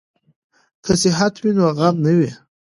که 0.83 0.93
صحت 1.01 1.33
وي 1.41 1.51
نو 1.57 1.65
غم 1.77 1.95
نه 2.05 2.11
وي. 2.17 2.31